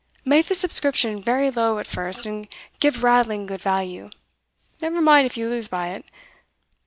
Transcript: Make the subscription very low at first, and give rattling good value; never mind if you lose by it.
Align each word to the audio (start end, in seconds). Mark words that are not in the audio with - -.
Make 0.25 0.47
the 0.47 0.55
subscription 0.55 1.21
very 1.21 1.51
low 1.51 1.77
at 1.77 1.85
first, 1.85 2.25
and 2.25 2.47
give 2.79 3.03
rattling 3.03 3.45
good 3.45 3.61
value; 3.61 4.09
never 4.81 4.99
mind 4.99 5.27
if 5.27 5.37
you 5.37 5.47
lose 5.47 5.67
by 5.67 5.89
it. 5.89 6.03